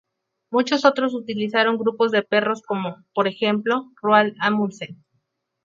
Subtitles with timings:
[0.49, 5.05] Muchos otros utilizaron grupos de perros como, por ejemplo, Roald Amundsen.